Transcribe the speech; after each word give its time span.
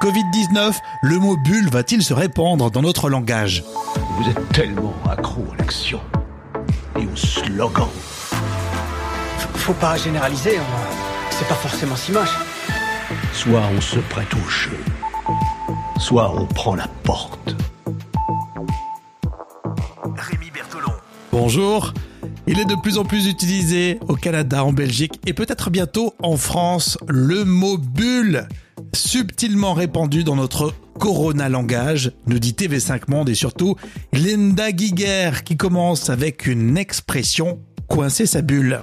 Covid-19, 0.00 0.78
le 1.02 1.18
mot 1.18 1.36
bulle 1.36 1.68
va-t-il 1.68 2.02
se 2.02 2.14
répandre 2.14 2.70
dans 2.70 2.80
notre 2.80 3.10
langage 3.10 3.62
Vous 4.16 4.30
êtes 4.30 4.48
tellement 4.48 4.94
accro 5.06 5.44
à 5.52 5.56
l'action 5.58 6.00
et 6.98 7.04
au 7.04 7.14
slogan. 7.14 7.86
Faut 9.56 9.74
pas 9.74 9.98
généraliser, 9.98 10.56
hein. 10.56 10.64
c'est 11.30 11.46
pas 11.46 11.54
forcément 11.54 11.96
si 11.96 12.12
moche. 12.12 12.34
Soit 13.34 13.60
on 13.76 13.80
se 13.82 13.98
prête 13.98 14.32
au 14.32 14.48
jeu, 14.48 14.78
soit 15.98 16.32
on 16.34 16.46
prend 16.46 16.74
la 16.74 16.88
porte. 17.04 17.54
Rémi 20.16 20.50
Bertolon. 20.50 20.94
Bonjour. 21.30 21.92
Il 22.46 22.58
est 22.58 22.64
de 22.64 22.74
plus 22.74 22.96
en 22.96 23.04
plus 23.04 23.28
utilisé 23.28 24.00
au 24.08 24.14
Canada, 24.14 24.64
en 24.64 24.72
Belgique 24.72 25.20
et 25.26 25.34
peut-être 25.34 25.68
bientôt 25.68 26.14
en 26.22 26.38
France. 26.38 26.96
Le 27.06 27.44
mot 27.44 27.76
bulle, 27.76 28.48
subtilement 28.94 29.74
répandu 29.74 30.24
dans 30.24 30.36
notre 30.36 30.74
Corona 30.98 31.48
langage, 31.48 32.12
nous 32.26 32.38
dit 32.38 32.52
TV5 32.52 33.02
Monde 33.08 33.28
et 33.28 33.34
surtout 33.34 33.76
Linda 34.12 34.72
Guiguer 34.72 35.30
qui 35.44 35.56
commence 35.56 36.10
avec 36.10 36.46
une 36.46 36.76
expression 36.76 37.60
coincer 37.88 38.26
sa 38.26 38.42
bulle. 38.42 38.80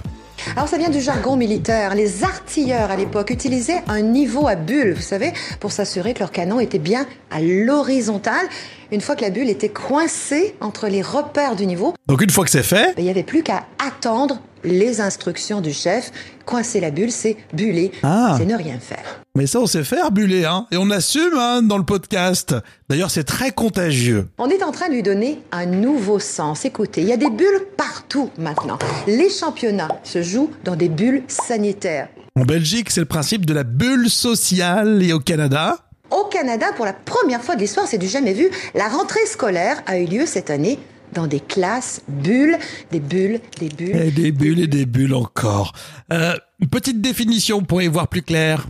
Alors 0.56 0.68
ça 0.68 0.78
vient 0.78 0.90
du 0.90 1.00
jargon 1.00 1.36
militaire. 1.36 1.94
Les 1.94 2.24
artilleurs 2.24 2.90
à 2.90 2.96
l'époque 2.96 3.30
utilisaient 3.30 3.82
un 3.88 4.00
niveau 4.00 4.46
à 4.46 4.54
bulle, 4.54 4.94
vous 4.94 5.02
savez, 5.02 5.32
pour 5.60 5.72
s'assurer 5.72 6.14
que 6.14 6.20
leur 6.20 6.30
canon 6.30 6.60
était 6.60 6.78
bien 6.78 7.06
à 7.30 7.40
l'horizontale. 7.40 8.46
Une 8.92 9.00
fois 9.00 9.16
que 9.16 9.22
la 9.22 9.30
bulle 9.30 9.48
était 9.48 9.68
coincée 9.68 10.54
entre 10.60 10.88
les 10.88 11.02
repères 11.02 11.56
du 11.56 11.66
niveau, 11.66 11.94
Donc 12.06 12.22
une 12.22 12.30
fois 12.30 12.44
que 12.44 12.50
c'est 12.50 12.62
fait, 12.62 12.94
il 12.98 13.04
n'y 13.04 13.10
avait 13.10 13.22
plus 13.22 13.42
qu'à 13.42 13.66
attendre 13.86 14.40
les 14.64 15.00
instructions 15.00 15.60
du 15.60 15.72
chef. 15.72 16.10
Coincer 16.46 16.80
la 16.80 16.90
bulle, 16.90 17.10
c'est 17.12 17.36
buller, 17.52 17.92
Ah. 18.02 18.36
c'est 18.38 18.46
ne 18.46 18.56
rien 18.56 18.78
faire. 18.78 19.20
mais 19.36 19.46
ça 19.46 19.60
on 19.60 19.66
sait 19.66 19.84
faire 19.84 20.10
buller, 20.10 20.44
hein, 20.46 20.66
et 20.72 20.76
on 20.78 20.90
assume 20.90 21.34
hein, 21.36 21.62
dans 21.62 21.76
le 21.78 21.84
podcast. 21.84 22.54
D'ailleurs 22.88 23.10
c'est 23.10 23.24
très 23.24 23.50
contagieux. 23.52 24.28
On 24.38 24.48
est 24.48 24.62
en 24.62 24.72
train 24.72 24.88
de 24.88 24.94
lui 24.94 25.02
donner 25.02 25.40
un 25.52 25.66
nouveau 25.66 26.18
sens. 26.18 26.64
Écoutez, 26.64 27.02
il 27.02 27.08
y 27.08 27.12
a 27.12 27.16
des 27.18 27.30
bulles 27.30 27.66
partout 27.76 28.30
maintenant. 28.38 28.78
Les 29.06 29.28
championnats 29.30 29.88
se 30.04 30.22
jouent 30.22 30.50
dans 30.64 30.74
des 30.76 30.88
bulles 30.88 31.22
sanitaires. 31.28 32.08
En 32.34 32.44
Belgique, 32.44 32.90
c'est 32.90 33.00
le 33.00 33.06
principe 33.06 33.44
de 33.46 33.52
la 33.52 33.64
bulle 33.64 34.08
sociale 34.08 35.02
et 35.02 35.12
au 35.12 35.18
Canada, 35.20 35.78
Au 36.10 36.24
Canada, 36.24 36.66
pour 36.74 36.86
la 36.86 36.94
première 36.94 37.42
fois 37.42 37.54
de 37.56 37.60
l'histoire, 37.60 37.86
c'est 37.86 37.98
du 37.98 38.06
jamais 38.08 38.32
vu, 38.32 38.48
la 38.74 38.88
rentrée 38.88 39.26
scolaire 39.26 39.82
a 39.86 39.98
eu 39.98 40.06
lieu 40.06 40.24
cette 40.24 40.48
année 40.50 40.78
dans 41.12 41.26
des 41.26 41.40
classes 41.40 42.00
bulles, 42.08 42.58
des 42.90 43.00
bulles, 43.00 43.40
des 43.58 43.68
bulles. 43.68 43.96
Et 43.96 44.10
des 44.10 44.32
bulles 44.32 44.60
et 44.60 44.66
des 44.66 44.86
bulles 44.86 45.14
encore. 45.14 45.72
Euh, 46.12 46.34
une 46.60 46.68
petite 46.68 47.00
définition 47.00 47.62
pour 47.62 47.82
y 47.82 47.88
voir 47.88 48.08
plus 48.08 48.22
clair. 48.22 48.66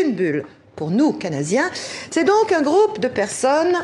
Une 0.00 0.14
bulle, 0.14 0.44
pour 0.76 0.90
nous, 0.90 1.12
Canadiens, 1.12 1.70
c'est 2.10 2.24
donc 2.24 2.52
un 2.52 2.62
groupe 2.62 3.00
de 3.00 3.08
personnes 3.08 3.76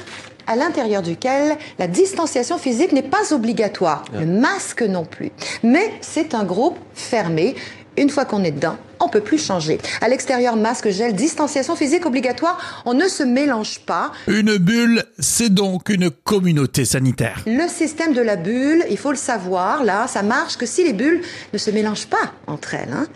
à 0.47 0.57
l'intérieur 0.57 1.03
duquel 1.03 1.57
la 1.79 1.87
distanciation 1.87 2.59
physique 2.59 2.93
n'est 2.93 3.03
pas 3.03 3.33
obligatoire, 3.33 4.05
le 4.15 4.25
masque 4.25 4.83
non 4.83 5.05
plus. 5.05 5.31
Mais 5.63 5.93
c'est 6.01 6.35
un 6.35 6.45
groupe 6.45 6.79
fermé. 6.95 7.55
Une 7.99 8.11
fois 8.11 8.25
qu'on 8.25 8.45
est 8.45 8.53
dedans, 8.53 8.77
on 9.01 9.09
peut 9.09 9.21
plus 9.21 9.45
changer. 9.45 9.79
À 10.01 10.09
l'extérieur, 10.09 10.55
masque, 10.55 10.89
gel, 10.91 11.15
distanciation 11.15 11.75
physique 11.75 12.07
obligatoire, 12.07 12.83
on 12.85 12.95
ne 12.95 13.09
se 13.09 13.25
mélange 13.25 13.81
pas. 13.81 14.13
Une 14.29 14.57
bulle, 14.57 15.03
c'est 15.19 15.53
donc 15.53 15.89
une 15.89 16.09
communauté 16.09 16.85
sanitaire. 16.85 17.43
Le 17.45 17.67
système 17.67 18.15
de 18.15 18.21
la 18.21 18.37
bulle, 18.37 18.85
il 18.89 18.97
faut 18.97 19.11
le 19.11 19.17
savoir, 19.17 19.83
là, 19.83 20.07
ça 20.07 20.23
marche 20.23 20.57
que 20.57 20.65
si 20.65 20.85
les 20.85 20.93
bulles 20.93 21.23
ne 21.53 21.59
se 21.59 21.73
mélangent 21.73 22.07
pas 22.07 22.35
entre 22.47 22.75
elles. 22.75 22.93
Hein. 22.93 23.09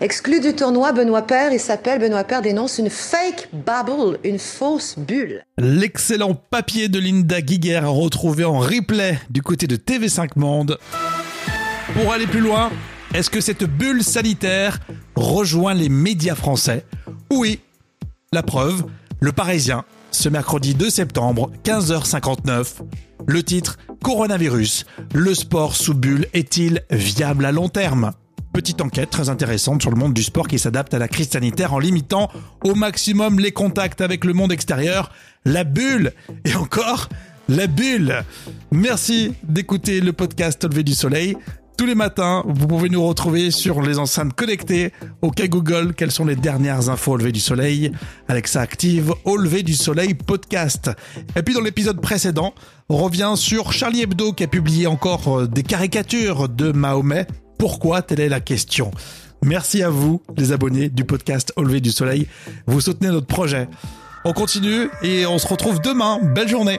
Exclu 0.00 0.40
du 0.40 0.54
tournoi, 0.54 0.92
Benoît 0.92 1.26
Père, 1.26 1.52
il 1.52 1.60
s'appelle, 1.60 2.00
Benoît 2.00 2.24
Père 2.24 2.40
dénonce 2.40 2.78
une 2.78 2.88
fake 2.88 3.50
bubble, 3.52 4.18
une 4.24 4.38
fausse 4.38 4.94
bulle. 4.98 5.44
L'excellent 5.58 6.32
papier 6.34 6.88
de 6.88 6.98
Linda 6.98 7.42
Guiguer 7.42 7.76
à 7.76 7.88
retrouver 7.88 8.44
en 8.44 8.58
replay 8.58 9.18
du 9.28 9.42
côté 9.42 9.66
de 9.66 9.76
TV5 9.76 10.30
Monde. 10.36 10.78
Pour 11.92 12.12
aller 12.12 12.26
plus 12.26 12.40
loin, 12.40 12.70
est-ce 13.14 13.30
que 13.30 13.40
cette 13.40 13.64
bulle 13.64 14.04
sanitaire 14.04 14.78
rejoint 15.16 15.74
les 15.74 15.88
médias 15.88 16.34
français 16.34 16.84
Oui. 17.32 17.60
La 18.32 18.42
preuve, 18.42 18.84
le 19.20 19.32
Parisien, 19.32 19.84
ce 20.10 20.28
mercredi 20.28 20.74
2 20.74 20.90
septembre, 20.90 21.50
15h59. 21.64 22.82
Le 23.26 23.42
titre 23.42 23.78
Coronavirus. 24.02 24.86
Le 25.14 25.34
sport 25.34 25.76
sous 25.76 25.94
bulle 25.94 26.26
est-il 26.32 26.82
viable 26.90 27.44
à 27.44 27.52
long 27.52 27.68
terme? 27.68 28.12
Petite 28.52 28.80
enquête 28.80 29.10
très 29.10 29.28
intéressante 29.28 29.82
sur 29.82 29.90
le 29.90 29.96
monde 29.96 30.14
du 30.14 30.22
sport 30.22 30.48
qui 30.48 30.58
s'adapte 30.58 30.94
à 30.94 30.98
la 30.98 31.06
crise 31.08 31.30
sanitaire 31.30 31.72
en 31.72 31.78
limitant 31.78 32.30
au 32.64 32.74
maximum 32.74 33.38
les 33.38 33.52
contacts 33.52 34.00
avec 34.00 34.24
le 34.24 34.32
monde 34.32 34.52
extérieur. 34.52 35.10
La 35.44 35.64
bulle 35.64 36.12
et 36.44 36.54
encore 36.54 37.08
la 37.48 37.66
bulle. 37.66 38.24
Merci 38.70 39.34
d'écouter 39.42 40.00
le 40.00 40.12
podcast 40.12 40.64
lever 40.64 40.82
du 40.82 40.94
soleil. 40.94 41.36
Tous 41.80 41.86
les 41.86 41.94
matins, 41.94 42.44
vous 42.46 42.66
pouvez 42.66 42.90
nous 42.90 43.02
retrouver 43.02 43.50
sur 43.50 43.80
les 43.80 43.98
enceintes 43.98 44.34
connectées. 44.34 44.92
OK 45.22 45.42
Google, 45.48 45.94
quelles 45.94 46.10
sont 46.10 46.26
les 46.26 46.36
dernières 46.36 46.90
infos 46.90 47.12
au 47.12 47.16
lever 47.16 47.32
du 47.32 47.40
soleil? 47.40 47.90
Alexa 48.28 48.60
active 48.60 49.14
Au 49.24 49.38
lever 49.38 49.62
du 49.62 49.72
soleil 49.72 50.12
podcast. 50.12 50.90
Et 51.36 51.42
puis 51.42 51.54
dans 51.54 51.62
l'épisode 51.62 51.98
précédent, 51.98 52.52
on 52.90 52.98
revient 52.98 53.32
sur 53.34 53.72
Charlie 53.72 54.02
Hebdo 54.02 54.34
qui 54.34 54.44
a 54.44 54.46
publié 54.46 54.86
encore 54.86 55.38
euh, 55.38 55.46
des 55.46 55.62
caricatures 55.62 56.50
de 56.50 56.70
Mahomet. 56.70 57.26
Pourquoi? 57.58 58.02
Telle 58.02 58.20
est 58.20 58.28
la 58.28 58.40
question. 58.40 58.90
Merci 59.42 59.82
à 59.82 59.88
vous, 59.88 60.20
les 60.36 60.52
abonnés 60.52 60.90
du 60.90 61.04
podcast 61.06 61.50
Au 61.56 61.62
lever 61.62 61.80
du 61.80 61.92
soleil. 61.92 62.26
Vous 62.66 62.82
soutenez 62.82 63.08
notre 63.08 63.26
projet. 63.26 63.68
On 64.26 64.34
continue 64.34 64.90
et 65.02 65.24
on 65.24 65.38
se 65.38 65.48
retrouve 65.48 65.80
demain. 65.80 66.18
Belle 66.22 66.48
journée 66.48 66.78